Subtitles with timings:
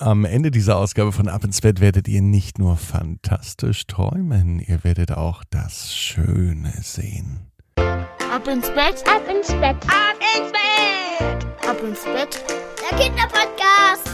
[0.00, 4.82] Am Ende dieser Ausgabe von Ab ins Bett werdet ihr nicht nur fantastisch träumen, ihr
[4.82, 7.40] werdet auch das Schöne sehen.
[7.76, 12.42] Ab ins Bett, ab ins Bett, ab ins Bett, ab ins Bett,
[12.80, 14.10] der Kinderpodcast.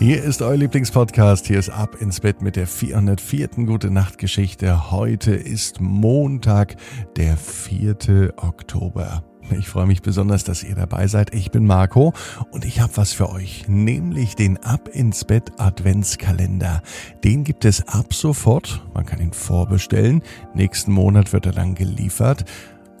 [0.00, 1.46] Hier ist euer Lieblingspodcast.
[1.46, 3.64] Hier ist Ab ins Bett mit der 404.
[3.64, 4.90] Gute Nacht Geschichte.
[4.90, 6.74] Heute ist Montag,
[7.16, 8.34] der 4.
[8.36, 9.22] Oktober.
[9.50, 11.34] Ich freue mich besonders, dass ihr dabei seid.
[11.34, 12.12] Ich bin Marco
[12.50, 16.82] und ich habe was für euch, nämlich den Ab ins Bett Adventskalender.
[17.22, 18.82] Den gibt es ab sofort.
[18.94, 20.22] Man kann ihn vorbestellen.
[20.54, 22.44] Nächsten Monat wird er dann geliefert.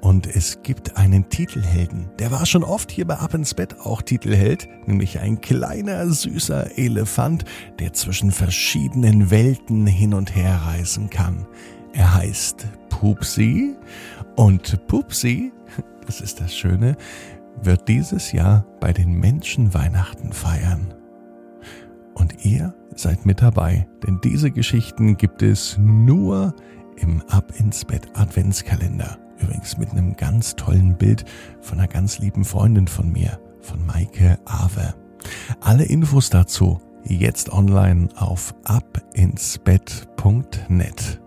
[0.00, 2.10] Und es gibt einen Titelhelden.
[2.20, 6.78] Der war schon oft hier bei Ab ins Bett auch Titelheld, nämlich ein kleiner, süßer
[6.78, 7.44] Elefant,
[7.80, 11.46] der zwischen verschiedenen Welten hin und her reisen kann.
[11.92, 13.74] Er heißt Pupsi
[14.36, 15.50] und Pupsi
[16.06, 16.96] das ist das Schöne,
[17.62, 20.94] wird dieses Jahr bei den Menschen Weihnachten feiern.
[22.14, 26.54] Und ihr seid mit dabei, denn diese Geschichten gibt es nur
[26.96, 29.18] im Ab ins Bett Adventskalender.
[29.38, 31.26] Übrigens mit einem ganz tollen Bild
[31.60, 34.94] von einer ganz lieben Freundin von mir, von Maike Awe.
[35.60, 41.20] Alle Infos dazu jetzt online auf abinsbett.net.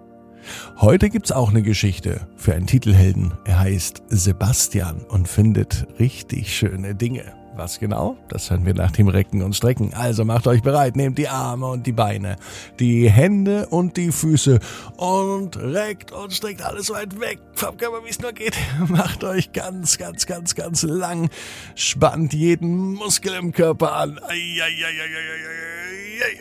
[0.77, 3.33] Heute gibt's auch eine Geschichte für einen Titelhelden.
[3.45, 7.39] Er heißt Sebastian und findet richtig schöne Dinge.
[7.59, 8.15] Was genau?
[8.29, 9.93] Das hören wir nach dem Recken und Strecken.
[9.93, 12.37] Also macht euch bereit, nehmt die Arme und die Beine,
[12.79, 14.59] die Hände und die Füße
[14.95, 18.55] und reckt und streckt alles weit weg vom Körper, wie es nur geht.
[18.87, 21.29] Macht euch ganz, ganz, ganz, ganz lang.
[21.75, 24.21] Spannt jeden Muskel im Körper an.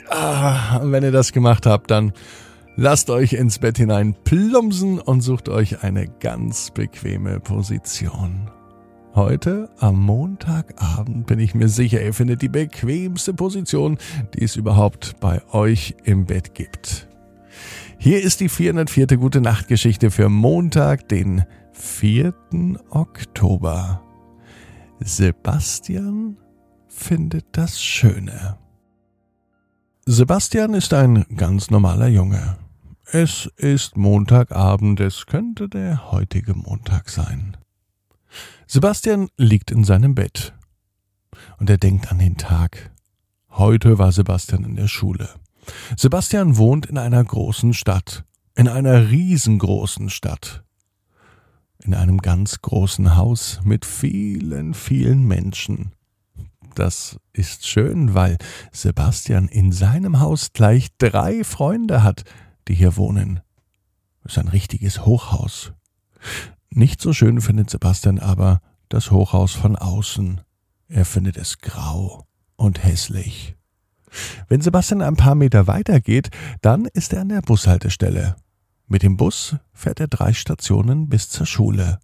[0.08, 2.12] Ah, und wenn ihr das gemacht habt, dann
[2.80, 8.52] Lasst euch ins Bett hinein plumpsen und sucht euch eine ganz bequeme Position.
[9.16, 13.98] Heute am Montagabend bin ich mir sicher, ihr findet die bequemste Position,
[14.32, 17.08] die es überhaupt bei euch im Bett gibt.
[17.98, 19.08] Hier ist die 404.
[19.16, 21.42] Gute Nacht Geschichte für Montag, den
[21.72, 22.32] 4.
[22.90, 24.02] Oktober.
[25.00, 26.36] Sebastian
[26.86, 28.56] findet das Schöne.
[30.06, 32.56] Sebastian ist ein ganz normaler Junge.
[33.10, 37.56] Es ist Montagabend, es könnte der heutige Montag sein.
[38.66, 40.52] Sebastian liegt in seinem Bett
[41.56, 42.90] und er denkt an den Tag.
[43.48, 45.30] Heute war Sebastian in der Schule.
[45.96, 48.24] Sebastian wohnt in einer großen Stadt,
[48.54, 50.62] in einer riesengroßen Stadt,
[51.82, 55.92] in einem ganz großen Haus mit vielen, vielen Menschen.
[56.74, 58.36] Das ist schön, weil
[58.70, 62.24] Sebastian in seinem Haus gleich drei Freunde hat,
[62.68, 63.40] die hier wohnen.
[64.24, 65.72] Es ist ein richtiges Hochhaus.
[66.70, 70.42] Nicht so schön findet Sebastian aber das Hochhaus von außen.
[70.88, 73.56] Er findet es grau und hässlich.
[74.48, 76.30] Wenn Sebastian ein paar Meter weiter geht,
[76.62, 78.36] dann ist er an der Bushaltestelle.
[78.86, 81.98] Mit dem Bus fährt er drei Stationen bis zur Schule.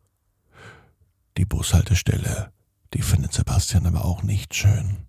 [1.38, 2.52] Die Bushaltestelle,
[2.92, 5.06] die findet Sebastian aber auch nicht schön.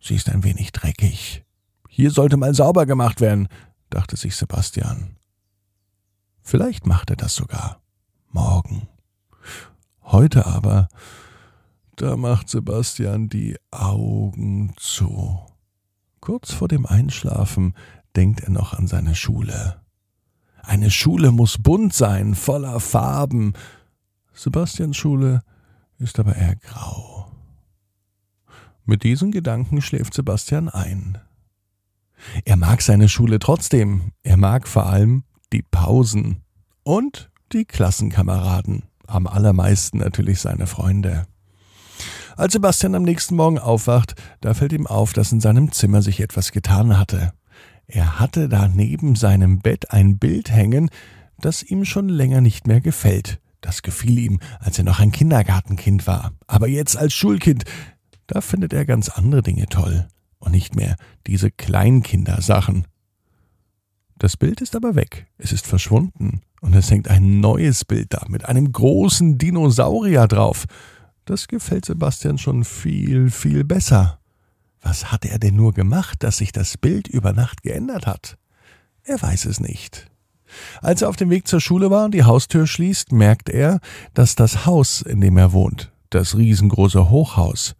[0.00, 1.44] Sie ist ein wenig dreckig.
[1.88, 3.48] Hier sollte mal sauber gemacht werden,
[3.90, 5.16] dachte sich Sebastian.
[6.42, 7.80] Vielleicht macht er das sogar
[8.30, 8.88] morgen.
[10.02, 10.88] Heute aber,
[11.96, 15.40] da macht Sebastian die Augen zu.
[16.20, 17.74] Kurz vor dem Einschlafen
[18.14, 19.80] denkt er noch an seine Schule.
[20.62, 23.54] Eine Schule muss bunt sein, voller Farben.
[24.32, 25.42] Sebastians Schule
[25.98, 27.30] ist aber eher grau.
[28.84, 31.18] Mit diesen Gedanken schläft Sebastian ein.
[32.44, 34.12] Er mag seine Schule trotzdem.
[34.22, 36.42] Er mag vor allem die Pausen
[36.82, 38.84] und die Klassenkameraden.
[39.06, 41.26] Am allermeisten natürlich seine Freunde.
[42.36, 46.20] Als Sebastian am nächsten Morgen aufwacht, da fällt ihm auf, dass in seinem Zimmer sich
[46.20, 47.32] etwas getan hatte.
[47.86, 50.90] Er hatte da neben seinem Bett ein Bild hängen,
[51.38, 53.40] das ihm schon länger nicht mehr gefällt.
[53.60, 56.32] Das gefiel ihm, als er noch ein Kindergartenkind war.
[56.46, 57.64] Aber jetzt als Schulkind,
[58.26, 60.06] da findet er ganz andere Dinge toll
[60.46, 60.96] und nicht mehr
[61.26, 62.86] diese Kleinkindersachen.
[64.18, 68.24] Das Bild ist aber weg, es ist verschwunden und es hängt ein neues Bild da
[68.28, 70.64] mit einem großen Dinosaurier drauf.
[71.26, 74.18] Das gefällt Sebastian schon viel, viel besser.
[74.80, 78.38] Was hat er denn nur gemacht, dass sich das Bild über Nacht geändert hat?
[79.02, 80.10] Er weiß es nicht.
[80.80, 83.80] Als er auf dem Weg zur Schule war und die Haustür schließt, merkt er,
[84.14, 87.74] dass das Haus, in dem er wohnt, das riesengroße Hochhaus,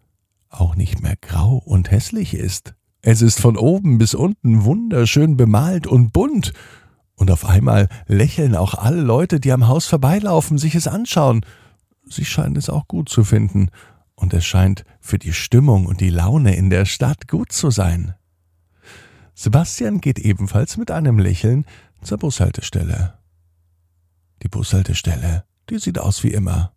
[0.61, 2.75] auch nicht mehr grau und hässlich ist.
[3.03, 6.53] Es ist von oben bis unten wunderschön bemalt und bunt.
[7.15, 11.43] Und auf einmal lächeln auch alle Leute, die am Haus vorbeilaufen, sich es anschauen.
[12.05, 13.71] Sie scheinen es auch gut zu finden.
[14.15, 18.15] Und es scheint für die Stimmung und die Laune in der Stadt gut zu sein.
[19.35, 21.67] Sebastian geht ebenfalls mit einem Lächeln
[22.03, 23.19] zur Bushaltestelle.
[24.43, 26.76] Die Bushaltestelle, die sieht aus wie immer.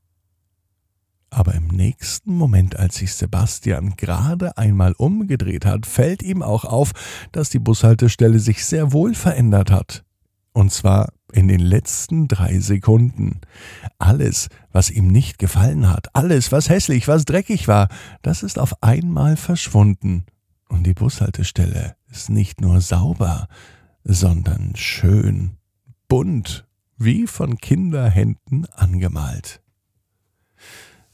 [1.32, 6.92] Aber im nächsten Moment, als sich Sebastian gerade einmal umgedreht hat, fällt ihm auch auf,
[7.32, 10.04] dass die Bushaltestelle sich sehr wohl verändert hat.
[10.54, 13.42] Und zwar in den letzten drei Sekunden.
[14.00, 17.88] Alles, was ihm nicht gefallen hat, alles, was hässlich, was dreckig war,
[18.22, 20.26] das ist auf einmal verschwunden.
[20.68, 23.48] Und die Bushaltestelle ist nicht nur sauber,
[24.04, 25.58] sondern schön,
[26.08, 26.66] bunt,
[26.98, 29.62] wie von Kinderhänden angemalt.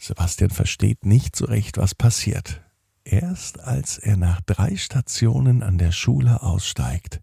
[0.06, 2.62] Sebastian versteht nicht so recht, was passiert.
[3.04, 7.22] Erst als er nach drei Stationen an der Schule aussteigt,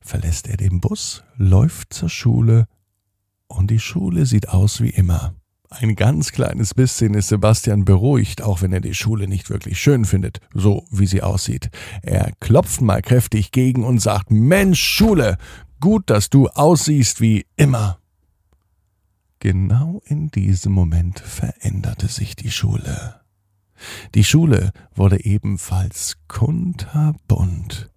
[0.00, 2.66] verlässt er den Bus, läuft zur Schule
[3.48, 5.34] und die Schule sieht aus wie immer.
[5.68, 10.06] Ein ganz kleines bisschen ist Sebastian beruhigt, auch wenn er die Schule nicht wirklich schön
[10.06, 11.70] findet, so wie sie aussieht.
[12.02, 15.36] Er klopft mal kräftig gegen und sagt, Mensch, Schule,
[15.80, 17.99] gut, dass du aussiehst wie immer.
[19.40, 23.20] Genau in diesem Moment veränderte sich die Schule.
[24.14, 27.90] Die Schule wurde ebenfalls kunterbunt.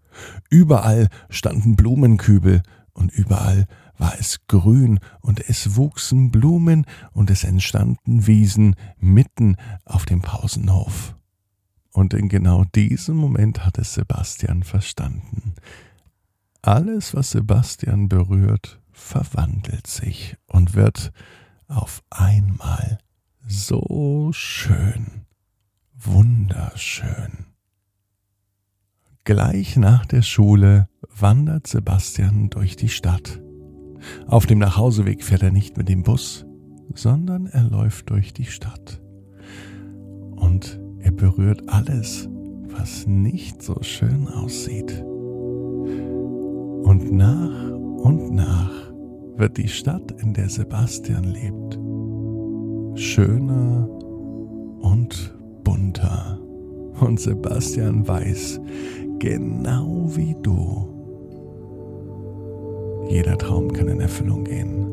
[0.50, 2.63] Überall standen Blumenkübel
[2.94, 3.68] und überall
[3.98, 11.13] war es grün und es wuchsen Blumen und es entstanden Wiesen mitten auf dem Pausenhof.
[11.92, 15.56] Und in genau diesem Moment hat es Sebastian verstanden.
[16.62, 21.12] Alles, was Sebastian berührt, verwandelt sich und wird
[21.68, 23.00] auf einmal
[23.48, 25.25] so schön,
[25.94, 27.48] wunderschön.
[29.25, 30.88] Gleich nach der Schule
[31.18, 33.42] wandert Sebastian durch die Stadt.
[34.28, 36.46] Auf dem Nachhauseweg fährt er nicht mit dem Bus,
[36.94, 39.01] sondern er läuft durch die Stadt.
[40.36, 42.28] Und er berührt alles,
[42.68, 45.01] was nicht so schön aussieht.
[46.84, 47.73] Und nach
[48.04, 48.72] und nach
[49.38, 51.80] wird die Stadt, in der Sebastian lebt,
[53.00, 53.90] schöner
[54.82, 55.34] und
[55.64, 56.38] bunter.
[57.00, 58.60] Und Sebastian weiß,
[59.20, 60.90] genau wie du,
[63.10, 64.88] jeder Traum kann in Erfüllung gehen.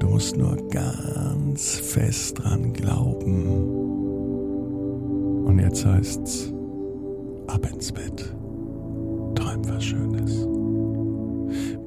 [0.00, 3.46] Du musst nur ganz fest dran glauben.
[5.46, 6.52] Und jetzt heißt's,
[7.46, 8.34] ab ins Bett.
[9.34, 10.49] Träum was Schönes.